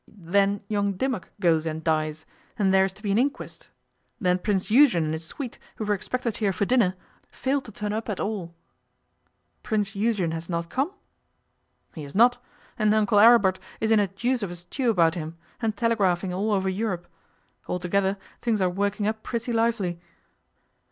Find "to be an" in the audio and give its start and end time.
2.93-3.19